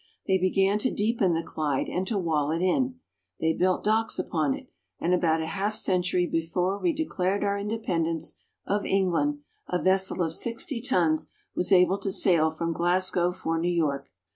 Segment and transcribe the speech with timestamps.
[0.25, 2.99] They began to deepen the Clyde and to wall it in.
[3.39, 4.65] They built docks upon it,
[4.99, 10.33] and about a half century before we declared our independence of England, a vessel of
[10.33, 14.09] sixty tons was able to sail from Glasgow for New York.